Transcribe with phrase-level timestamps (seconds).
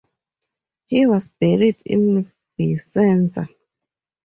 [0.87, 3.47] He was buried in Vicenza.